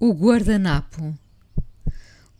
O 0.00 0.12
guardanapo. 0.12 1.12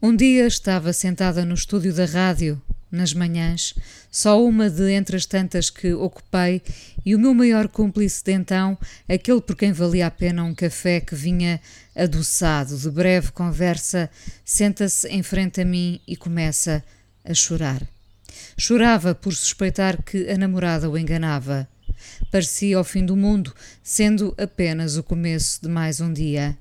Um 0.00 0.14
dia 0.14 0.46
estava 0.46 0.92
sentada 0.92 1.44
no 1.44 1.54
estúdio 1.54 1.92
da 1.92 2.04
rádio, 2.04 2.62
nas 2.88 3.12
manhãs, 3.12 3.74
só 4.12 4.40
uma 4.40 4.70
de 4.70 4.92
entre 4.92 5.16
as 5.16 5.26
tantas 5.26 5.68
que 5.68 5.92
ocupei, 5.92 6.62
e 7.04 7.16
o 7.16 7.18
meu 7.18 7.34
maior 7.34 7.66
cúmplice 7.66 8.22
de 8.22 8.30
então, 8.30 8.78
aquele 9.08 9.40
por 9.40 9.56
quem 9.56 9.72
valia 9.72 10.06
a 10.06 10.10
pena 10.10 10.44
um 10.44 10.54
café 10.54 11.00
que 11.00 11.16
vinha 11.16 11.60
adoçado 11.96 12.78
de 12.78 12.88
breve 12.92 13.32
conversa, 13.32 14.08
senta-se 14.44 15.08
em 15.08 15.24
frente 15.24 15.60
a 15.60 15.64
mim 15.64 16.00
e 16.06 16.14
começa 16.14 16.84
a 17.24 17.34
chorar. 17.34 17.82
Chorava 18.56 19.16
por 19.16 19.34
suspeitar 19.34 20.00
que 20.04 20.30
a 20.30 20.38
namorada 20.38 20.88
o 20.88 20.96
enganava. 20.96 21.68
Parecia 22.30 22.78
o 22.78 22.84
fim 22.84 23.04
do 23.04 23.16
mundo, 23.16 23.52
sendo 23.82 24.32
apenas 24.38 24.96
o 24.96 25.02
começo 25.02 25.60
de 25.60 25.68
mais 25.68 26.00
um 26.00 26.12
dia. 26.12 26.56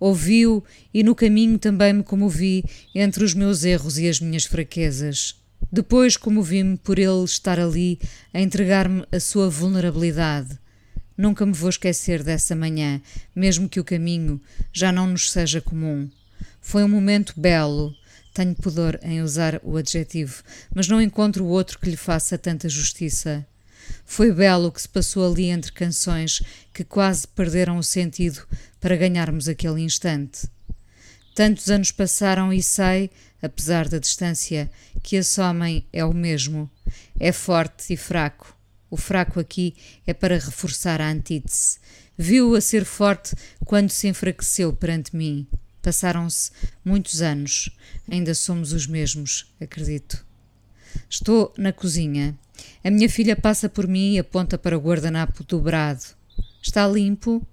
Ouvi-o 0.00 0.62
e 0.94 1.02
no 1.02 1.14
caminho 1.14 1.58
também 1.58 1.92
me 1.92 2.02
comovi 2.02 2.64
entre 2.94 3.24
os 3.24 3.34
meus 3.34 3.64
erros 3.64 3.98
e 3.98 4.08
as 4.08 4.20
minhas 4.20 4.44
fraquezas. 4.44 5.34
Depois 5.70 6.16
comovi-me 6.16 6.76
por 6.76 6.98
ele 6.98 7.24
estar 7.24 7.58
ali 7.58 7.98
a 8.32 8.40
entregar-me 8.40 9.04
a 9.10 9.20
sua 9.20 9.50
vulnerabilidade. 9.50 10.58
Nunca 11.16 11.44
me 11.44 11.52
vou 11.52 11.68
esquecer 11.68 12.22
dessa 12.22 12.54
manhã, 12.54 13.02
mesmo 13.34 13.68
que 13.68 13.80
o 13.80 13.84
caminho 13.84 14.40
já 14.72 14.92
não 14.92 15.08
nos 15.08 15.32
seja 15.32 15.60
comum. 15.60 16.08
Foi 16.60 16.84
um 16.84 16.88
momento 16.88 17.34
belo. 17.36 17.92
Tenho 18.32 18.54
pudor 18.54 19.00
em 19.02 19.20
usar 19.20 19.60
o 19.64 19.76
adjetivo, 19.76 20.44
mas 20.72 20.86
não 20.86 21.02
encontro 21.02 21.44
outro 21.44 21.78
que 21.80 21.90
lhe 21.90 21.96
faça 21.96 22.38
tanta 22.38 22.68
justiça. 22.68 23.44
Foi 24.04 24.32
belo 24.32 24.68
o 24.68 24.72
que 24.72 24.82
se 24.82 24.88
passou 24.88 25.30
ali 25.30 25.46
entre 25.46 25.72
canções 25.72 26.42
que 26.72 26.84
quase 26.84 27.26
perderam 27.28 27.78
o 27.78 27.82
sentido 27.82 28.46
para 28.80 28.96
ganharmos 28.96 29.48
aquele 29.48 29.82
instante. 29.82 30.48
Tantos 31.34 31.70
anos 31.70 31.92
passaram 31.92 32.52
e 32.52 32.62
sei, 32.62 33.10
apesar 33.40 33.88
da 33.88 33.98
distância, 33.98 34.70
que 35.02 35.16
esse 35.16 35.40
homem 35.40 35.86
é 35.92 36.04
o 36.04 36.12
mesmo. 36.12 36.68
É 37.18 37.30
forte 37.30 37.92
e 37.92 37.96
fraco. 37.96 38.56
O 38.90 38.96
fraco 38.96 39.38
aqui 39.38 39.76
é 40.06 40.14
para 40.14 40.38
reforçar 40.38 41.00
a 41.00 41.08
antítese. 41.08 41.78
Viu-o 42.16 42.56
a 42.56 42.60
ser 42.60 42.84
forte 42.84 43.36
quando 43.64 43.90
se 43.90 44.08
enfraqueceu 44.08 44.72
perante 44.72 45.14
mim. 45.14 45.46
Passaram-se 45.82 46.50
muitos 46.84 47.22
anos. 47.22 47.70
Ainda 48.10 48.34
somos 48.34 48.72
os 48.72 48.86
mesmos, 48.86 49.54
acredito. 49.60 50.26
Estou 51.08 51.54
na 51.56 51.72
cozinha. 51.72 52.36
A 52.82 52.90
minha 52.90 53.08
filha 53.08 53.36
passa 53.36 53.68
por 53.68 53.86
mim 53.86 54.14
e 54.14 54.18
aponta 54.18 54.56
para 54.56 54.76
o 54.76 54.80
guardanapo 54.80 55.44
dobrado. 55.44 56.04
Está 56.62 56.86
limpo? 56.86 57.46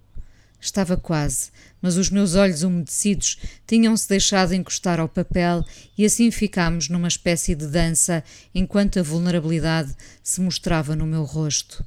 Estava 0.59 0.97
quase, 0.97 1.51
mas 1.79 1.95
os 1.95 2.09
meus 2.09 2.33
olhos 2.33 2.63
umedecidos 2.63 3.37
tinham-se 3.67 4.09
deixado 4.09 4.53
encostar 4.53 4.99
ao 4.99 5.07
papel 5.07 5.63
e 5.95 6.03
assim 6.03 6.31
ficámos 6.31 6.89
numa 6.89 7.07
espécie 7.07 7.53
de 7.53 7.67
dança 7.67 8.23
enquanto 8.53 8.99
a 8.99 9.03
vulnerabilidade 9.03 9.95
se 10.23 10.41
mostrava 10.41 10.95
no 10.95 11.05
meu 11.05 11.23
rosto. 11.23 11.85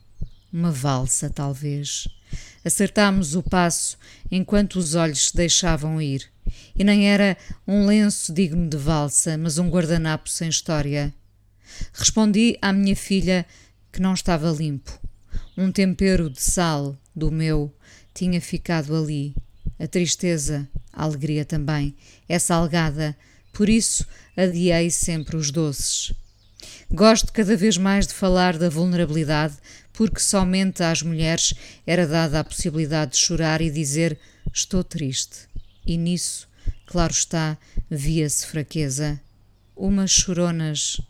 Uma 0.53 0.71
valsa, 0.71 1.29
talvez. 1.29 2.07
Acertámos 2.65 3.35
o 3.35 3.43
passo 3.43 3.99
enquanto 4.31 4.77
os 4.77 4.95
olhos 4.95 5.29
se 5.29 5.37
deixavam 5.37 6.01
ir. 6.01 6.31
E 6.77 6.85
nem 6.85 7.11
era 7.11 7.37
um 7.67 7.85
lenço 7.85 8.33
digno 8.33 8.69
de 8.69 8.77
valsa, 8.77 9.37
mas 9.37 9.59
um 9.59 9.69
guardanapo 9.69 10.29
sem 10.29 10.49
história. 10.49 11.13
Respondi 11.93 12.59
à 12.61 12.73
minha 12.73 12.97
filha 12.97 13.47
que 13.93 14.01
não 14.01 14.15
estava 14.15 14.51
limpo. 14.51 14.99
Um 15.57 15.73
tempero 15.73 16.31
de 16.31 16.41
sal 16.41 16.97
do 17.15 17.31
meu 17.31 17.75
tinha 18.15 18.41
ficado 18.41 18.97
ali. 18.97 19.35
A 19.79 19.87
tristeza, 19.87 20.69
a 20.93 21.05
alegria 21.05 21.45
também, 21.45 21.95
é 22.29 22.39
salgada, 22.39 23.17
por 23.53 23.69
isso 23.69 24.07
adiei 24.37 24.91
sempre 24.91 25.37
os 25.37 25.51
doces. 25.51 26.13
Gosto 26.91 27.33
cada 27.33 27.57
vez 27.57 27.77
mais 27.77 28.07
de 28.07 28.15
falar 28.15 28.57
da 28.57 28.69
vulnerabilidade, 28.69 29.57
porque 29.93 30.21
somente 30.21 30.83
às 30.83 31.03
mulheres 31.03 31.55
era 31.87 32.07
dada 32.07 32.41
a 32.41 32.45
possibilidade 32.45 33.13
de 33.13 33.19
chorar 33.19 33.61
e 33.61 33.71
dizer 33.71 34.19
estou 34.53 34.83
triste. 34.83 35.49
E 35.87 35.97
nisso, 35.97 36.49
claro 36.87 37.13
está, 37.13 37.59
via-se 37.91 38.47
fraqueza. 38.47 39.21
Umas 39.77 40.11
choronas 40.11 41.01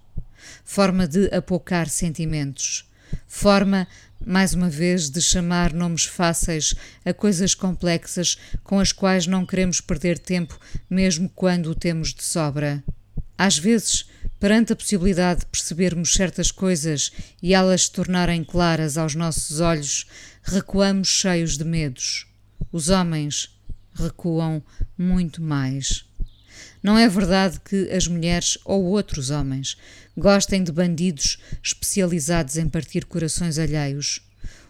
forma 0.65 1.07
de 1.07 1.27
apocar 1.35 1.89
sentimentos, 1.89 2.89
forma, 3.27 3.87
mais 4.25 4.55
uma 4.55 4.69
vez, 4.69 5.09
de 5.11 5.21
chamar 5.21 5.73
nomes 5.73 6.05
fáceis 6.05 6.75
a 7.05 7.13
coisas 7.13 7.55
complexas 7.55 8.37
com 8.65 8.81
as 8.81 8.93
quais 8.93 9.27
não 9.27 9.47
queremos 9.47 9.81
perder 9.81 10.19
tempo, 10.19 10.59
mesmo 10.89 11.29
quando 11.29 11.71
o 11.71 11.75
temos 11.75 12.13
de 12.13 12.25
sobra. 12.25 12.83
Às 13.37 13.57
vezes, 13.57 14.07
perante 14.41 14.73
a 14.73 14.77
possibilidade 14.77 15.41
de 15.41 15.47
percebermos 15.47 16.13
certas 16.13 16.51
coisas 16.51 17.13
e 17.43 17.55
elas 17.55 17.85
se 17.85 17.93
tornarem 17.93 18.45
claras 18.45 18.97
aos 18.97 19.15
nossos 19.15 19.61
olhos, 19.61 20.07
recuamos 20.43 21.09
cheios 21.09 21.57
de 21.57 21.65
medos. 21.65 22.27
Os 22.73 22.89
homens 22.89 23.57
recuam 23.95 24.63
muito 24.97 25.43
mais. 25.43 26.08
Não 26.83 26.97
é 26.97 27.09
verdade 27.09 27.61
que 27.61 27.91
as 27.91 28.07
mulheres 28.07 28.59
ou 28.65 28.85
outros 28.85 29.31
homens 29.31 29.77
gostem 30.17 30.63
de 30.63 30.73
bandidos 30.73 31.39
especializados 31.63 32.57
em 32.57 32.69
partir 32.69 33.05
corações 33.05 33.59
alheios. 33.59 34.21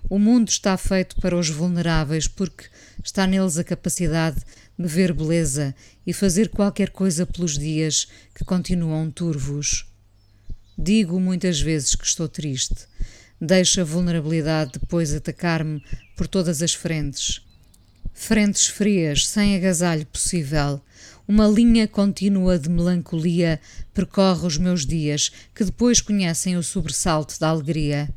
O 0.08 0.18
mundo 0.18 0.48
está 0.48 0.76
feito 0.76 1.16
para 1.16 1.36
os 1.36 1.48
vulneráveis 1.48 2.26
porque 2.26 2.64
está 3.04 3.26
neles 3.26 3.58
a 3.58 3.64
capacidade 3.64 4.40
de 4.78 4.86
ver 4.86 5.12
beleza 5.12 5.74
e 6.06 6.12
fazer 6.12 6.48
qualquer 6.48 6.90
coisa 6.90 7.26
pelos 7.26 7.58
dias 7.58 8.08
que 8.34 8.44
continuam 8.44 9.10
turvos. 9.10 9.86
Digo 10.78 11.18
muitas 11.18 11.60
vezes 11.60 11.94
que 11.94 12.06
estou 12.06 12.28
triste. 12.28 12.86
Deixo 13.40 13.80
a 13.80 13.84
vulnerabilidade 13.84 14.78
depois 14.80 15.12
atacar-me 15.12 15.82
por 16.16 16.26
todas 16.26 16.62
as 16.62 16.72
frentes. 16.72 17.40
Frentes 18.14 18.66
frias, 18.66 19.28
sem 19.28 19.56
agasalho 19.56 20.06
possível, 20.06 20.80
uma 21.28 21.46
linha 21.46 21.86
contínua 21.86 22.58
de 22.58 22.70
melancolia 22.70 23.60
percorre 23.92 24.46
os 24.46 24.56
meus 24.56 24.86
dias, 24.86 25.30
que 25.54 25.62
depois 25.62 26.00
conhecem 26.00 26.56
o 26.56 26.62
sobressalto 26.62 27.38
da 27.38 27.50
alegria. 27.50 28.08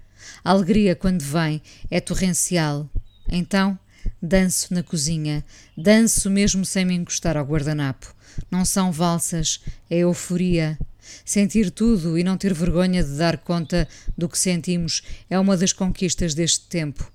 A 0.42 0.52
alegria, 0.52 0.96
quando 0.96 1.22
vem, 1.22 1.62
é 1.90 2.00
torrencial. 2.00 2.90
Então, 3.30 3.78
danço 4.22 4.74
na 4.74 4.82
cozinha, 4.82 5.44
danço 5.78 6.30
mesmo 6.30 6.64
sem 6.64 6.86
me 6.86 6.96
encostar 6.96 7.36
ao 7.36 7.46
guardanapo. 7.46 8.16
Não 8.50 8.64
são 8.64 8.94
valsas, 8.94 9.60
é 9.90 9.98
euforia. 9.98 10.80
Sentir 11.26 11.70
tudo 11.70 12.18
e 12.18 12.24
não 12.24 12.38
ter 12.38 12.54
vergonha 12.54 13.04
de 13.04 13.18
dar 13.18 13.38
conta 13.40 13.90
do 14.18 14.30
que 14.30 14.40
sentimos 14.40 15.02
é 15.30 15.38
uma 15.38 15.58
das 15.58 15.74
conquistas 15.74 16.34
deste 16.34 16.68
tempo. 16.68 17.12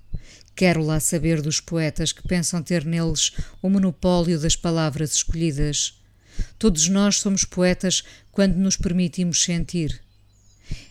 Quero 0.57 0.83
lá 0.83 0.99
saber 0.99 1.43
dos 1.43 1.61
poetas 1.61 2.13
que 2.13 2.27
pensam 2.27 2.63
ter 2.63 2.83
neles 2.83 3.33
o 3.61 3.69
monopólio 3.69 4.41
das 4.41 4.57
palavras 4.57 5.13
escolhidas. 5.13 6.01
Todos 6.59 6.89
nós 6.89 7.21
somos 7.21 7.45
poetas 7.45 8.03
quando 8.33 8.57
nos 8.57 8.75
permitimos 8.75 9.45
sentir. 9.45 10.01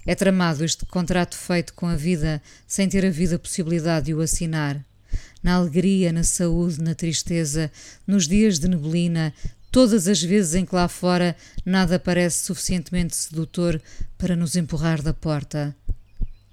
É 0.06 0.14
tramado 0.14 0.64
este 0.64 0.86
contrato 0.86 1.36
feito 1.36 1.74
com 1.74 1.88
a 1.88 1.96
vida 1.96 2.44
sem 2.68 2.88
ter 2.88 3.04
a 3.04 3.10
vida 3.10 3.40
possibilidade 3.40 4.06
de 4.06 4.14
o 4.14 4.22
assinar. 4.22 4.86
Na 5.42 5.56
alegria, 5.56 6.14
na 6.14 6.24
saúde, 6.24 6.80
na 6.80 6.94
tristeza, 6.94 7.72
nos 8.06 8.28
dias 8.28 8.60
de 8.60 8.68
neblina, 8.68 9.34
todas 9.72 10.08
as 10.08 10.22
vezes 10.22 10.54
em 10.54 10.64
que 10.64 10.76
lá 10.76 10.88
fora 10.88 11.36
nada 11.66 11.98
parece 11.98 12.46
suficientemente 12.46 13.16
sedutor 13.16 13.82
para 14.16 14.36
nos 14.36 14.56
empurrar 14.56 15.02
da 15.02 15.14
porta. 15.14 15.76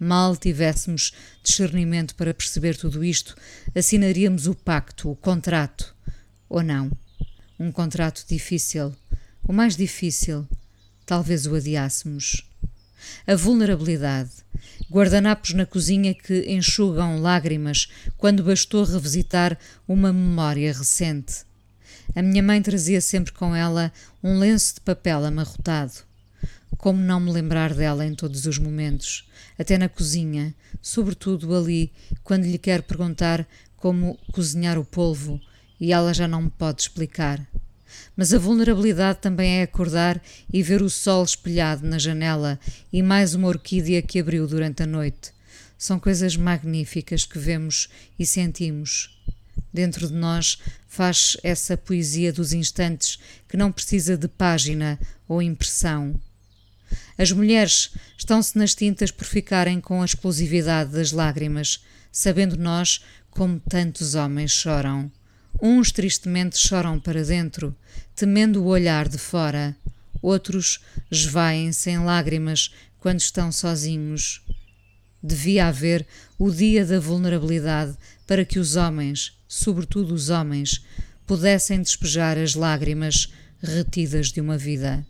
Mal 0.05 0.37
tivéssemos 0.37 1.13
discernimento 1.45 2.17
para 2.17 2.35
perceber 2.35 2.77
tudo 2.77 3.05
isto, 3.05 3.37
assinaríamos 3.73 4.49
o 4.49 4.55
pacto, 4.57 5.09
o 5.09 5.15
contrato. 5.15 5.95
Ou 6.49 6.61
não? 6.61 6.91
Um 7.57 7.71
contrato 7.71 8.25
difícil. 8.29 8.93
O 9.45 9.53
mais 9.53 9.77
difícil. 9.77 10.45
Talvez 11.07 11.47
o 11.47 11.55
adiássemos. 11.55 12.45
A 13.29 13.37
vulnerabilidade. 13.37 14.31
Guardanapos 14.91 15.55
na 15.55 15.65
cozinha 15.65 16.13
que 16.13 16.53
enxugam 16.53 17.21
lágrimas 17.21 17.87
quando 18.19 18.43
bastou 18.43 18.83
revisitar 18.83 19.57
uma 19.87 20.13
memória 20.13 20.73
recente. 20.73 21.45
A 22.13 22.23
minha 22.23 22.43
mãe 22.43 22.61
trazia 22.61 23.01
sempre 23.01 23.31
com 23.31 23.55
ela 23.55 23.93
um 24.21 24.37
lenço 24.37 24.75
de 24.75 24.81
papel 24.81 25.25
amarrotado. 25.25 25.93
Como 26.83 27.01
não 27.01 27.21
me 27.21 27.31
lembrar 27.31 27.75
dela 27.75 28.05
em 28.05 28.13
todos 28.13 28.45
os 28.45 28.59
momentos, 28.59 29.25
até 29.57 29.79
na 29.79 29.89
cozinha, 29.89 30.53
sobretudo 30.81 31.55
ali, 31.55 31.93
quando 32.25 32.43
lhe 32.43 32.59
quero 32.59 32.83
perguntar 32.83 33.47
como 33.77 34.19
cozinhar 34.33 34.77
o 34.77 34.85
polvo 34.85 35.41
e 35.79 35.93
ela 35.93 36.13
já 36.13 36.27
não 36.27 36.43
me 36.43 36.51
pode 36.51 36.83
explicar. 36.83 37.41
Mas 38.17 38.35
a 38.35 38.39
vulnerabilidade 38.39 39.21
também 39.21 39.61
é 39.61 39.63
acordar 39.63 40.21
e 40.53 40.61
ver 40.61 40.83
o 40.83 40.91
sol 40.91 41.23
espelhado 41.23 41.87
na 41.87 42.01
janela 42.01 42.59
e 42.93 43.01
mais 43.01 43.33
uma 43.33 43.47
orquídea 43.47 44.03
que 44.03 44.19
abriu 44.19 44.49
durante 44.49 44.83
a 44.83 44.87
noite. 44.87 45.31
São 45.79 46.01
coisas 46.01 46.37
magníficas 46.37 47.25
que 47.25 47.39
vemos 47.39 47.89
e 48.19 48.27
sentimos. 48.27 49.23
Dentro 49.73 50.09
de 50.09 50.15
nós 50.15 50.59
faz 50.89 51.37
essa 51.45 51.77
poesia 51.77 52.33
dos 52.33 52.53
instantes 52.53 53.21
que 53.49 53.57
não 53.57 53.71
precisa 53.71 54.17
de 54.17 54.27
página 54.27 54.99
ou 55.29 55.41
impressão. 55.41 56.21
As 57.23 57.31
mulheres 57.31 57.91
estão-se 58.19 58.59
nas 58.59 58.75
tintas 58.75 59.13
por 59.13 59.25
ficarem 59.25 59.81
com 59.81 60.03
a 60.03 60.05
exclusividade 60.05 60.91
das 60.91 61.13
lágrimas, 61.13 61.79
sabendo 62.11 62.57
nós 62.57 63.05
como 63.31 63.61
tantos 63.61 64.17
homens 64.17 64.51
choram. 64.51 65.09
Uns 65.63 65.93
tristemente 65.93 66.59
choram 66.59 66.99
para 66.99 67.23
dentro, 67.23 67.77
temendo 68.17 68.61
o 68.61 68.67
olhar 68.67 69.09
de 69.09 69.19
fora. 69.19 69.77
Outros 70.21 70.81
esvaem-se 71.13 71.91
em 71.91 72.01
lágrimas 72.01 72.75
quando 72.99 73.21
estão 73.21 73.53
sozinhos. 73.53 74.43
Devia 75.23 75.69
haver 75.69 76.05
o 76.37 76.51
dia 76.51 76.85
da 76.85 76.99
vulnerabilidade 76.99 77.97
para 78.27 78.45
que 78.45 78.59
os 78.59 78.75
homens, 78.75 79.39
sobretudo 79.47 80.13
os 80.13 80.29
homens, 80.29 80.85
pudessem 81.25 81.81
despejar 81.81 82.37
as 82.37 82.57
lágrimas 82.57 83.33
retidas 83.63 84.33
de 84.33 84.41
uma 84.41 84.59
vida. 84.59 85.07